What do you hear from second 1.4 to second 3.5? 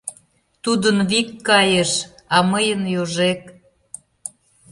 кайыш, а мыйын йожек.